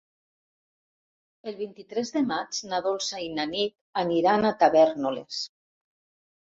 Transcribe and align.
El 1.51 1.59
vint-i-tres 1.59 2.13
de 2.17 2.25
maig 2.31 2.63
na 2.73 2.81
Dolça 2.89 3.23
i 3.27 3.31
na 3.37 3.47
Nit 3.55 3.77
aniran 4.07 4.53
a 4.53 4.57
Tavèrnoles. 4.65 5.49